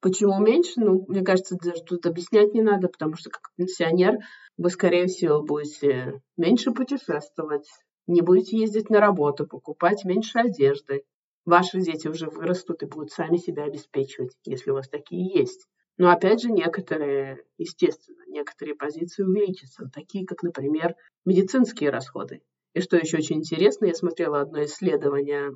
Почему 0.00 0.40
меньше? 0.40 0.80
Ну, 0.80 1.04
мне 1.08 1.22
кажется, 1.22 1.56
даже 1.62 1.82
тут 1.82 2.06
объяснять 2.06 2.54
не 2.54 2.62
надо, 2.62 2.88
потому 2.88 3.16
что 3.16 3.28
как 3.28 3.52
пенсионер 3.56 4.16
вы, 4.56 4.70
скорее 4.70 5.06
всего, 5.06 5.42
будете 5.42 6.22
меньше 6.38 6.72
путешествовать, 6.72 7.68
не 8.06 8.22
будете 8.22 8.56
ездить 8.56 8.88
на 8.88 8.98
работу, 8.98 9.46
покупать 9.46 10.04
меньше 10.04 10.38
одежды. 10.38 11.04
Ваши 11.44 11.80
дети 11.80 12.08
уже 12.08 12.30
вырастут 12.30 12.82
и 12.82 12.86
будут 12.86 13.12
сами 13.12 13.36
себя 13.36 13.64
обеспечивать, 13.64 14.34
если 14.44 14.70
у 14.70 14.74
вас 14.74 14.88
такие 14.88 15.38
есть. 15.38 15.66
Но 15.98 16.10
опять 16.10 16.40
же, 16.40 16.50
некоторые, 16.50 17.44
естественно, 17.58 18.22
некоторые 18.26 18.74
позиции 18.74 19.22
увеличатся, 19.22 19.90
такие 19.92 20.24
как, 20.24 20.42
например, 20.42 20.94
медицинские 21.26 21.90
расходы. 21.90 22.40
И 22.74 22.80
что 22.80 22.96
еще 22.96 23.18
очень 23.18 23.38
интересно, 23.38 23.86
я 23.86 23.94
смотрела 23.94 24.40
одно 24.40 24.64
исследование 24.64 25.52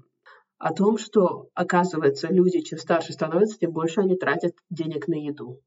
о 0.59 0.73
том, 0.73 0.99
что, 0.99 1.49
оказывается, 1.54 2.28
люди, 2.28 2.61
чем 2.61 2.78
старше 2.78 3.12
становятся, 3.12 3.59
тем 3.59 3.73
больше 3.73 4.00
они 4.00 4.16
тратят 4.16 4.54
денег 4.71 5.09
на 5.09 5.14
еду. 5.14 5.61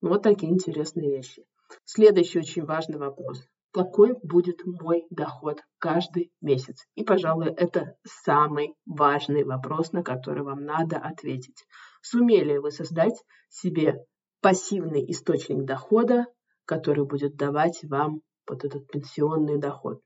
Вот 0.00 0.22
такие 0.22 0.52
интересные 0.52 1.10
вещи. 1.10 1.46
Следующий 1.84 2.38
очень 2.38 2.64
важный 2.64 2.98
вопрос 2.98 3.46
какой 3.74 4.14
будет 4.22 4.64
мой 4.64 5.04
доход 5.10 5.60
каждый 5.78 6.30
месяц. 6.40 6.86
И, 6.94 7.02
пожалуй, 7.02 7.48
это 7.48 7.96
самый 8.04 8.76
важный 8.86 9.42
вопрос, 9.42 9.90
на 9.90 10.04
который 10.04 10.44
вам 10.44 10.64
надо 10.64 10.96
ответить. 10.96 11.66
Сумели 12.00 12.56
вы 12.58 12.70
создать 12.70 13.20
себе 13.48 14.06
пассивный 14.40 15.04
источник 15.10 15.64
дохода, 15.64 16.26
который 16.66 17.04
будет 17.04 17.34
давать 17.34 17.80
вам 17.82 18.20
вот 18.48 18.64
этот 18.64 18.86
пенсионный 18.86 19.58
доход? 19.58 20.00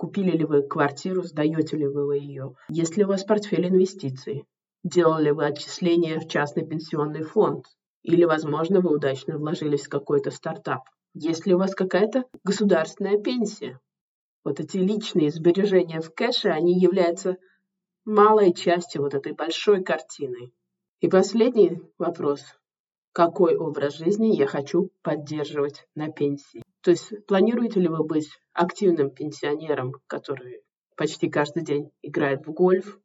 Купили 0.00 0.30
ли 0.30 0.46
вы 0.46 0.62
квартиру, 0.62 1.22
сдаете 1.24 1.76
ли 1.76 1.86
вы 1.86 2.16
ее? 2.16 2.54
Есть 2.70 2.96
ли 2.96 3.04
у 3.04 3.08
вас 3.08 3.22
портфель 3.22 3.68
инвестиций? 3.68 4.46
Делали 4.82 5.28
вы 5.28 5.44
отчисления 5.44 6.18
в 6.18 6.26
частный 6.26 6.66
пенсионный 6.66 7.22
фонд? 7.22 7.66
Или, 8.02 8.24
возможно, 8.24 8.80
вы 8.80 8.94
удачно 8.94 9.36
вложились 9.36 9.82
в 9.82 9.90
какой-то 9.90 10.30
стартап? 10.30 10.84
Есть 11.12 11.44
ли 11.44 11.52
у 11.52 11.58
вас 11.58 11.74
какая-то 11.74 12.24
государственная 12.44 13.18
пенсия? 13.18 13.78
Вот 14.42 14.58
эти 14.58 14.78
личные 14.78 15.30
сбережения 15.30 16.00
в 16.00 16.14
кэше, 16.14 16.48
они 16.48 16.80
являются 16.80 17.36
малой 18.06 18.54
частью 18.54 19.02
вот 19.02 19.12
этой 19.12 19.34
большой 19.34 19.84
картины. 19.84 20.50
И 21.00 21.08
последний 21.08 21.78
вопрос. 21.98 22.40
Какой 23.12 23.54
образ 23.54 23.98
жизни 23.98 24.34
я 24.34 24.46
хочу 24.46 24.88
поддерживать 25.02 25.86
на 25.94 26.10
пенсии? 26.10 26.62
То 26.80 26.92
есть 26.92 27.26
планируете 27.26 27.80
ли 27.80 27.88
вы 27.88 28.02
быть 28.02 28.30
активным 28.60 29.10
пенсионером, 29.10 29.94
который 30.06 30.60
почти 30.94 31.30
каждый 31.30 31.62
день 31.62 31.90
играет 32.02 32.46
в 32.46 32.52
гольф, 32.52 32.98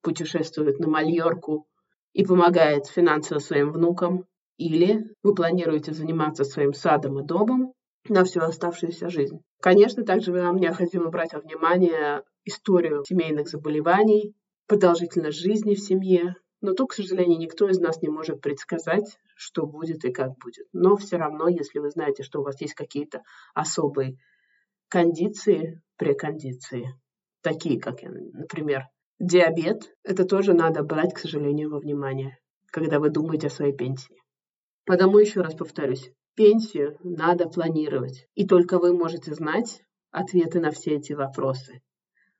путешествует 0.00 0.78
на 0.78 0.88
Мальорку 0.88 1.66
и 2.12 2.24
помогает 2.24 2.86
финансово 2.86 3.40
своим 3.40 3.72
внукам, 3.72 4.26
или 4.58 5.12
вы 5.24 5.34
планируете 5.34 5.92
заниматься 5.92 6.44
своим 6.44 6.72
садом 6.72 7.18
и 7.18 7.26
домом 7.26 7.72
на 8.08 8.22
всю 8.22 8.42
оставшуюся 8.42 9.10
жизнь. 9.10 9.40
Конечно, 9.60 10.04
также 10.04 10.32
вам 10.32 10.58
необходимо 10.58 11.10
брать 11.10 11.32
во 11.32 11.40
внимание 11.40 12.22
историю 12.44 13.04
семейных 13.04 13.48
заболеваний, 13.48 14.36
продолжительность 14.68 15.40
жизни 15.40 15.74
в 15.74 15.80
семье. 15.80 16.36
Но 16.60 16.74
тут, 16.74 16.90
к 16.90 16.94
сожалению, 16.94 17.38
никто 17.38 17.68
из 17.68 17.80
нас 17.80 18.00
не 18.02 18.08
может 18.08 18.40
предсказать, 18.40 19.18
что 19.34 19.66
будет 19.66 20.04
и 20.04 20.12
как 20.12 20.38
будет. 20.38 20.68
Но 20.72 20.96
все 20.96 21.16
равно, 21.16 21.48
если 21.48 21.80
вы 21.80 21.90
знаете, 21.90 22.22
что 22.22 22.40
у 22.40 22.44
вас 22.44 22.60
есть 22.60 22.74
какие-то 22.74 23.22
особые 23.52 24.16
кондиции, 24.88 25.82
прекондиции, 25.96 26.94
такие 27.42 27.80
как, 27.80 28.02
например, 28.02 28.86
диабет, 29.18 29.94
это 30.02 30.24
тоже 30.24 30.52
надо 30.52 30.82
брать, 30.82 31.14
к 31.14 31.18
сожалению, 31.18 31.70
во 31.70 31.78
внимание, 31.78 32.38
когда 32.70 32.98
вы 32.98 33.10
думаете 33.10 33.48
о 33.48 33.50
своей 33.50 33.72
пенсии. 33.72 34.16
Потому 34.84 35.18
еще 35.18 35.40
раз 35.40 35.54
повторюсь, 35.54 36.12
пенсию 36.34 36.96
надо 37.02 37.48
планировать. 37.48 38.28
И 38.34 38.46
только 38.46 38.78
вы 38.78 38.92
можете 38.92 39.34
знать 39.34 39.82
ответы 40.10 40.60
на 40.60 40.70
все 40.70 40.96
эти 40.96 41.12
вопросы. 41.12 41.82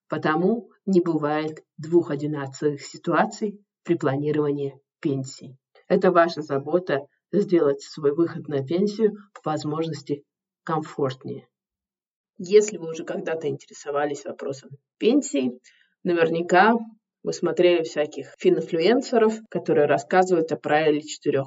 Потому 0.08 0.70
не 0.84 1.00
бывает 1.00 1.64
двух 1.76 2.10
одинаковых 2.10 2.80
ситуаций 2.80 3.60
при 3.82 3.96
планировании 3.96 4.78
пенсии. 5.00 5.58
Это 5.88 6.12
ваша 6.12 6.42
забота 6.42 7.06
сделать 7.32 7.82
свой 7.82 8.12
выход 8.12 8.48
на 8.48 8.64
пенсию 8.64 9.16
по 9.34 9.50
возможности 9.50 10.24
комфортнее. 10.64 11.48
Если 12.38 12.76
вы 12.76 12.90
уже 12.90 13.04
когда-то 13.04 13.48
интересовались 13.48 14.24
вопросом 14.24 14.70
пенсии, 14.98 15.58
наверняка 16.02 16.74
вы 17.22 17.32
смотрели 17.32 17.82
всяких 17.82 18.34
фининфлюенсеров, 18.38 19.40
которые 19.50 19.86
рассказывают 19.86 20.52
о 20.52 20.56
правиле 20.56 21.00
4%. 21.00 21.42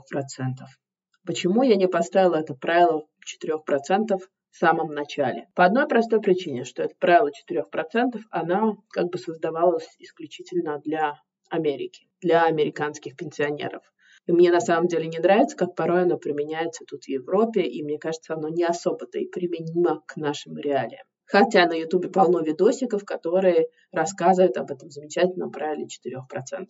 Почему 1.25 1.61
я 1.63 1.75
не 1.75 1.87
поставила 1.87 2.37
это 2.37 2.55
правило 2.55 3.05
4% 3.23 4.17
в 4.17 4.57
самом 4.57 4.93
начале? 4.93 5.47
По 5.53 5.65
одной 5.65 5.87
простой 5.87 6.21
причине, 6.21 6.63
что 6.63 6.81
это 6.81 6.95
правило 6.99 7.29
4%, 7.29 8.19
оно 8.31 8.77
как 8.89 9.05
бы 9.11 9.19
создавалось 9.19 9.87
исключительно 9.99 10.79
для 10.79 11.13
Америки, 11.49 12.07
для 12.19 12.45
американских 12.45 13.15
пенсионеров. 13.15 13.83
И 14.29 14.31
мне 14.31 14.51
на 14.51 14.59
самом 14.59 14.87
деле 14.87 15.07
не 15.07 15.17
нравится, 15.17 15.57
как 15.57 15.73
порой 15.73 16.03
оно 16.03 16.15
применяется 16.19 16.85
тут 16.87 17.05
в 17.05 17.09
Европе, 17.09 17.61
и 17.61 17.81
мне 17.81 17.97
кажется, 17.97 18.35
оно 18.35 18.47
не 18.49 18.63
особо-то 18.63 19.17
и 19.17 19.25
применимо 19.25 20.03
к 20.05 20.17
нашим 20.17 20.55
реалиям. 20.55 21.01
Хотя 21.25 21.65
на 21.65 21.73
Ютубе 21.73 22.09
полно 22.09 22.41
видосиков, 22.41 23.03
которые 23.05 23.69
рассказывают 23.91 24.55
об 24.57 24.69
этом 24.69 24.91
замечательном 24.91 25.49
правиле 25.49 25.87
4%. 25.87 26.67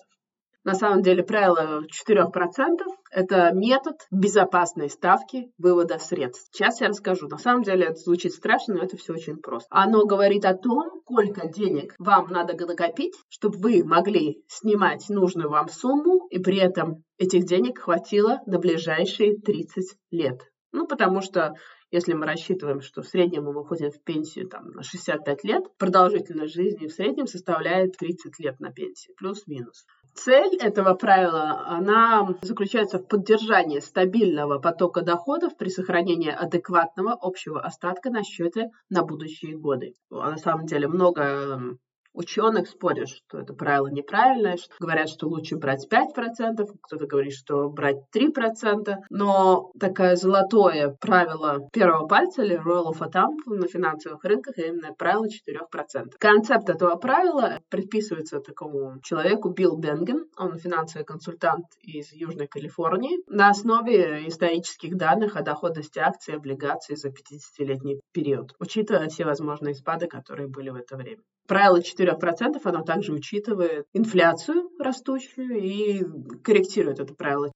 На 0.65 0.73
самом 0.73 1.01
деле 1.01 1.23
правило 1.23 1.83
4%– 1.83 2.77
это 3.11 3.51
метод 3.53 3.95
безопасной 4.11 4.89
ставки 4.89 5.51
вывода 5.57 5.99
средств. 5.99 6.49
Сейчас 6.51 6.81
я 6.81 6.89
расскажу. 6.89 7.27
На 7.27 7.37
самом 7.37 7.63
деле 7.63 7.85
это 7.85 7.95
звучит 7.95 8.33
страшно, 8.33 8.75
но 8.75 8.83
это 8.83 8.97
все 8.97 9.13
очень 9.13 9.37
просто. 9.37 9.67
Оно 9.71 10.05
говорит 10.05 10.43
о 10.43 10.53
том, 10.53 11.01
сколько 11.03 11.47
денег 11.47 11.95
вам 11.97 12.27
надо 12.29 12.53
накопить, 12.65 13.15
чтобы 13.29 13.57
вы 13.57 13.83
могли 13.85 14.43
снимать 14.47 15.05
нужную 15.09 15.49
вам 15.49 15.69
сумму, 15.69 16.27
и 16.29 16.39
при 16.39 16.57
этом 16.57 17.03
этих 17.17 17.45
денег 17.45 17.79
хватило 17.79 18.39
на 18.45 18.59
ближайшие 18.59 19.39
30 19.39 19.97
лет. 20.11 20.41
Ну, 20.71 20.87
потому 20.87 21.21
что 21.21 21.55
если 21.91 22.13
мы 22.13 22.27
рассчитываем, 22.27 22.81
что 22.81 23.01
в 23.01 23.07
среднем 23.07 23.45
мы 23.45 23.53
выходим 23.53 23.89
в 23.89 24.03
пенсию 24.03 24.47
там, 24.47 24.69
на 24.71 24.83
65 24.83 25.43
лет, 25.43 25.63
продолжительность 25.77 26.53
жизни 26.53 26.85
в 26.85 26.93
среднем 26.93 27.25
составляет 27.25 27.97
30 27.97 28.37
лет 28.39 28.59
на 28.59 28.71
пенсии, 28.71 29.13
плюс-минус. 29.17 29.85
Цель 30.15 30.55
этого 30.57 30.95
правила, 30.95 31.65
она 31.67 32.27
заключается 32.41 32.99
в 32.99 33.07
поддержании 33.07 33.79
стабильного 33.79 34.59
потока 34.59 35.01
доходов 35.01 35.55
при 35.57 35.69
сохранении 35.69 36.31
адекватного 36.31 37.17
общего 37.19 37.61
остатка 37.61 38.09
на 38.09 38.23
счете 38.23 38.69
на 38.89 39.03
будущие 39.03 39.57
годы. 39.57 39.93
На 40.09 40.37
самом 40.37 40.65
деле 40.65 40.87
много 40.87 41.77
ученых 42.13 42.67
спорят, 42.67 43.09
что 43.09 43.39
это 43.39 43.53
правило 43.53 43.87
неправильное, 43.87 44.57
что 44.57 44.73
говорят, 44.79 45.09
что 45.09 45.27
лучше 45.27 45.57
брать 45.57 45.87
5%, 45.89 46.65
кто-то 46.81 47.05
говорит, 47.05 47.33
что 47.33 47.69
брать 47.69 47.97
3%, 48.15 48.95
но 49.09 49.71
такое 49.79 50.15
золотое 50.15 50.95
правило 50.99 51.69
первого 51.71 52.07
пальца 52.07 52.43
или 52.43 52.57
rule 52.57 52.91
of 52.91 52.99
thumb 53.11 53.35
на 53.45 53.67
финансовых 53.67 54.23
рынках 54.23 54.57
именно 54.57 54.93
правило 54.93 55.25
4%. 55.25 56.13
Концепт 56.19 56.69
этого 56.69 56.95
правила 56.95 57.59
предписывается 57.69 58.39
такому 58.39 58.99
человеку 59.01 59.49
Билл 59.49 59.77
Бенген, 59.77 60.25
он 60.37 60.57
финансовый 60.57 61.03
консультант 61.03 61.65
из 61.81 62.11
Южной 62.11 62.47
Калифорнии, 62.47 63.19
на 63.27 63.49
основе 63.49 64.27
исторических 64.27 64.97
данных 64.97 65.35
о 65.35 65.41
доходности 65.41 65.99
акций 65.99 66.33
и 66.33 66.37
облигаций 66.37 66.95
за 66.95 67.09
50-летний 67.09 67.99
период, 68.11 68.53
учитывая 68.59 69.07
все 69.09 69.25
возможные 69.25 69.75
спады, 69.75 70.07
которые 70.07 70.47
были 70.47 70.69
в 70.69 70.75
это 70.75 70.97
время. 70.97 71.21
Правило 71.49 71.79
4% 71.79 72.61
оно 72.63 72.83
также 72.83 73.11
учитывает 73.11 73.87
инфляцию 73.91 74.69
растущую 74.77 75.59
и 75.59 76.03
корректирует 76.43 76.99
это 76.99 77.15
правило. 77.15 77.51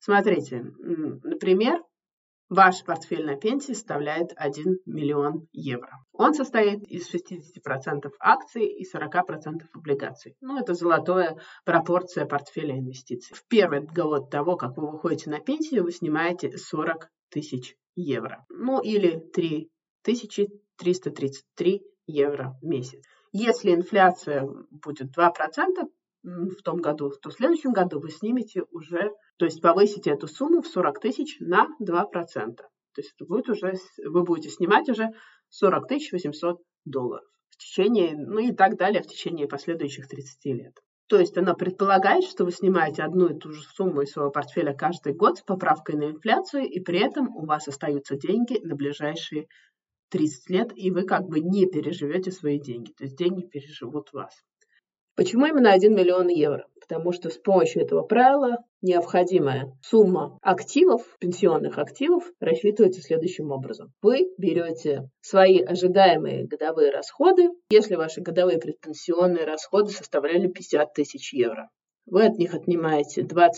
Смотрите, 0.00 0.64
например, 1.22 1.80
ваш 2.48 2.82
портфель 2.82 3.24
на 3.24 3.36
пенсии 3.36 3.72
составляет 3.72 4.32
1 4.34 4.78
миллион 4.86 5.46
евро. 5.52 5.92
Он 6.12 6.34
состоит 6.34 6.82
из 6.88 7.08
60% 7.08 8.10
акций 8.18 8.66
и 8.66 8.84
40% 8.84 9.60
облигаций. 9.72 10.34
Ну, 10.40 10.58
это 10.58 10.74
золотая 10.74 11.38
пропорция 11.64 12.26
портфеля 12.26 12.76
инвестиций. 12.76 13.36
В 13.36 13.46
первый 13.46 13.82
год 13.82 14.28
того, 14.28 14.56
как 14.56 14.76
вы 14.76 14.90
выходите 14.90 15.30
на 15.30 15.38
пенсию, 15.38 15.84
вы 15.84 15.92
снимаете 15.92 16.58
40 16.58 17.08
тысяч 17.30 17.76
евро. 17.94 18.44
Ну, 18.48 18.80
или 18.80 19.20
3 19.32 19.70
333 20.02 21.82
евро 22.06 22.56
в 22.60 22.66
месяц. 22.66 23.02
Если 23.32 23.72
инфляция 23.74 24.46
будет 24.70 25.16
2% 25.16 25.88
в 26.22 26.62
том 26.62 26.78
году, 26.78 27.10
то 27.10 27.30
в 27.30 27.32
следующем 27.32 27.72
году 27.72 28.00
вы 28.00 28.10
снимете 28.10 28.64
уже, 28.70 29.10
то 29.38 29.44
есть 29.44 29.60
повысите 29.60 30.10
эту 30.10 30.26
сумму 30.28 30.62
в 30.62 30.68
40 30.68 31.00
тысяч 31.00 31.38
на 31.40 31.68
2%. 31.80 32.56
То 32.94 33.00
есть 33.00 33.14
это 33.16 33.24
будет 33.24 33.48
уже, 33.48 33.74
вы 34.04 34.22
будете 34.22 34.50
снимать 34.50 34.88
уже 34.88 35.08
40 35.48 35.88
тысяч 35.88 36.12
800 36.12 36.58
долларов 36.84 37.24
в 37.48 37.56
течение, 37.56 38.14
ну 38.16 38.38
и 38.38 38.52
так 38.52 38.76
далее 38.76 39.02
в 39.02 39.06
течение 39.06 39.48
последующих 39.48 40.08
30 40.08 40.44
лет. 40.46 40.78
То 41.08 41.18
есть 41.18 41.36
она 41.36 41.54
предполагает, 41.54 42.24
что 42.24 42.44
вы 42.44 42.52
снимаете 42.52 43.02
одну 43.02 43.28
и 43.28 43.38
ту 43.38 43.52
же 43.52 43.62
сумму 43.62 44.02
из 44.02 44.12
своего 44.12 44.30
портфеля 44.30 44.72
каждый 44.72 45.12
год 45.12 45.38
с 45.38 45.42
поправкой 45.42 45.96
на 45.96 46.04
инфляцию, 46.04 46.64
и 46.64 46.80
при 46.80 47.00
этом 47.00 47.36
у 47.36 47.44
вас 47.44 47.68
остаются 47.68 48.16
деньги 48.16 48.58
на 48.64 48.74
ближайшие 48.74 49.46
30 50.12 50.50
лет, 50.50 50.72
и 50.76 50.90
вы 50.90 51.04
как 51.04 51.26
бы 51.26 51.40
не 51.40 51.66
переживете 51.66 52.30
свои 52.30 52.60
деньги. 52.60 52.92
То 52.92 53.04
есть 53.04 53.16
деньги 53.16 53.42
переживут 53.42 54.12
вас. 54.12 54.34
Почему 55.14 55.46
именно 55.46 55.72
1 55.72 55.94
миллион 55.94 56.28
евро? 56.28 56.66
Потому 56.80 57.12
что 57.12 57.28
с 57.30 57.36
помощью 57.36 57.82
этого 57.82 58.02
правила 58.02 58.58
необходимая 58.80 59.72
сумма 59.82 60.38
активов, 60.42 61.02
пенсионных 61.18 61.78
активов, 61.78 62.24
рассчитывается 62.40 63.02
следующим 63.02 63.50
образом. 63.50 63.92
Вы 64.00 64.28
берете 64.38 65.10
свои 65.20 65.60
ожидаемые 65.60 66.46
годовые 66.46 66.90
расходы, 66.90 67.48
если 67.70 67.94
ваши 67.94 68.20
годовые 68.20 68.58
предпенсионные 68.58 69.44
расходы 69.44 69.90
составляли 69.90 70.48
50 70.48 70.94
тысяч 70.94 71.32
евро. 71.34 71.68
Вы 72.06 72.26
от 72.26 72.38
них 72.38 72.54
отнимаете 72.54 73.22
20%, 73.22 73.52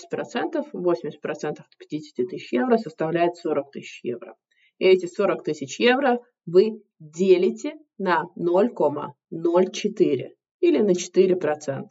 80% 0.73 1.51
от 1.51 1.77
50 1.79 2.29
тысяч 2.29 2.53
евро 2.53 2.77
составляет 2.77 3.37
40 3.37 3.71
тысяч 3.71 4.01
евро. 4.03 4.35
И 4.79 4.87
эти 4.87 5.07
40 5.07 5.45
тысяч 5.45 5.79
евро 5.79 6.19
вы 6.47 6.83
делите 6.99 7.75
на 7.99 8.25
0,04 8.37 10.29
или 10.61 10.79
на 10.79 10.93
4%. 10.93 11.89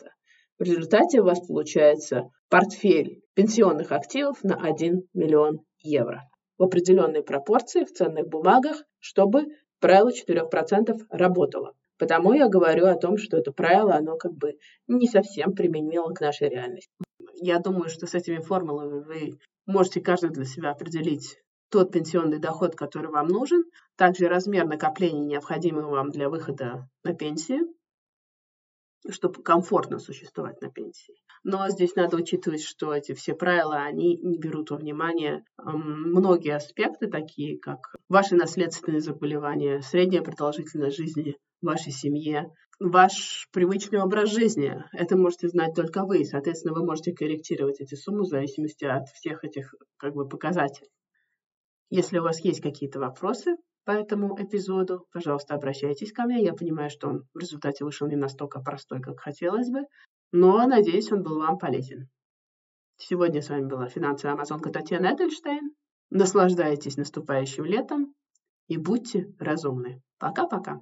В 0.59 0.63
результате 0.63 1.21
у 1.21 1.25
вас 1.25 1.45
получается 1.45 2.29
портфель 2.49 3.21
пенсионных 3.33 3.91
активов 3.91 4.43
на 4.43 4.55
1 4.55 5.07
миллион 5.13 5.61
евро 5.79 6.29
в 6.57 6.63
определенной 6.63 7.23
пропорции 7.23 7.83
в 7.83 7.91
ценных 7.91 8.27
бумагах, 8.27 8.83
чтобы 8.99 9.47
правило 9.79 10.11
4% 10.11 10.97
работало. 11.09 11.73
Потому 11.97 12.33
я 12.33 12.47
говорю 12.47 12.85
о 12.87 12.95
том, 12.95 13.17
что 13.17 13.37
это 13.37 13.51
правило, 13.51 13.95
оно 13.95 14.17
как 14.17 14.33
бы 14.33 14.57
не 14.87 15.07
совсем 15.07 15.53
применимо 15.53 16.13
к 16.13 16.21
нашей 16.21 16.49
реальности. 16.49 16.91
Я 17.35 17.59
думаю, 17.59 17.89
что 17.89 18.07
с 18.07 18.13
этими 18.13 18.39
формулами 18.39 19.03
вы 19.03 19.37
можете 19.65 20.01
каждый 20.01 20.29
для 20.29 20.45
себя 20.45 20.71
определить 20.71 21.37
тот 21.73 21.91
пенсионный 21.91 22.37
доход, 22.37 22.75
который 22.75 23.09
вам 23.09 23.29
нужен, 23.29 23.63
также 23.95 24.27
размер 24.27 24.67
накоплений, 24.67 25.25
необходимый 25.25 25.85
вам 25.85 26.11
для 26.11 26.29
выхода 26.29 26.87
на 27.03 27.15
пенсию, 27.15 27.67
чтобы 29.09 29.41
комфортно 29.41 29.97
существовать 29.97 30.61
на 30.61 30.69
пенсии. 30.69 31.15
Но 31.43 31.67
здесь 31.69 31.95
надо 31.95 32.17
учитывать, 32.17 32.61
что 32.61 32.93
эти 32.93 33.15
все 33.15 33.33
правила, 33.33 33.77
они 33.77 34.17
не 34.17 34.37
берут 34.37 34.69
во 34.69 34.77
внимание 34.77 35.43
многие 35.57 36.55
аспекты, 36.55 37.07
такие 37.07 37.57
как 37.57 37.95
ваши 38.07 38.35
наследственные 38.35 39.01
заболевания, 39.01 39.81
средняя 39.81 40.21
продолжительность 40.21 40.95
жизни 40.95 41.37
вашей 41.63 41.91
семье, 41.91 42.53
ваш 42.79 43.49
привычный 43.51 43.99
образ 43.99 44.29
жизни. 44.29 44.79
Это 44.91 45.17
можете 45.17 45.47
знать 45.47 45.73
только 45.73 46.05
вы. 46.05 46.23
Соответственно, 46.23 46.75
вы 46.75 46.85
можете 46.85 47.13
корректировать 47.13 47.81
эти 47.81 47.95
суммы 47.95 48.25
в 48.25 48.27
зависимости 48.27 48.85
от 48.85 49.07
всех 49.09 49.43
этих 49.43 49.73
как 49.97 50.13
бы, 50.13 50.27
показателей. 50.29 50.91
Если 51.95 52.17
у 52.17 52.23
вас 52.23 52.39
есть 52.39 52.59
какие-то 52.59 52.99
вопросы 52.99 53.55
по 53.85 53.91
этому 53.91 54.35
эпизоду, 54.41 55.05
пожалуйста, 55.11 55.53
обращайтесь 55.53 56.11
ко 56.11 56.23
мне. 56.23 56.43
Я 56.43 56.55
понимаю, 56.55 56.89
что 56.89 57.07
он 57.07 57.27
в 57.35 57.37
результате 57.37 57.85
вышел 57.85 58.07
не 58.07 58.15
настолько 58.15 58.61
простой, 58.61 58.99
как 58.99 59.19
хотелось 59.19 59.69
бы, 59.69 59.81
но 60.31 60.65
надеюсь, 60.65 61.11
он 61.11 61.21
был 61.21 61.37
вам 61.37 61.59
полезен. 61.59 62.09
Сегодня 62.97 63.43
с 63.43 63.49
вами 63.49 63.67
была 63.67 63.89
финансовая 63.89 64.33
амазонка 64.33 64.71
Татьяна 64.71 65.13
Эдельштейн. 65.13 65.75
Наслаждайтесь 66.09 66.97
наступающим 66.97 67.63
летом 67.63 68.15
и 68.67 68.77
будьте 68.77 69.31
разумны. 69.37 70.01
Пока-пока. 70.17 70.81